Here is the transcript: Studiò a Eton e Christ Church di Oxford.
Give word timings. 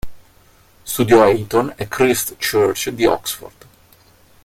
Studiò 0.81 1.21
a 1.21 1.29
Eton 1.29 1.73
e 1.77 1.87
Christ 1.87 2.35
Church 2.43 2.89
di 2.89 3.05
Oxford. 3.05 3.65